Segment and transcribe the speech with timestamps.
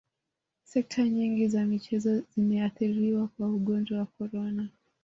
[0.63, 4.69] sekta nyingi za michezo zimeathiriwa kwa ugonjwa wa corona